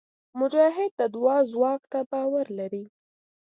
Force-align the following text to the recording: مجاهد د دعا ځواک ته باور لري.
مجاهد 0.39 0.91
د 0.99 1.01
دعا 1.15 1.37
ځواک 1.51 1.81
ته 1.91 1.99
باور 2.11 2.47
لري. 2.59 2.85